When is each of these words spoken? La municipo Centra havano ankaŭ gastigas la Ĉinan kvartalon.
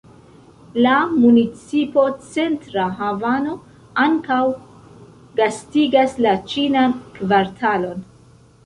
La 0.85 0.93
municipo 1.17 2.05
Centra 2.29 2.85
havano 3.03 3.53
ankaŭ 4.07 4.41
gastigas 5.43 6.19
la 6.29 6.37
Ĉinan 6.55 6.99
kvartalon. 7.21 8.05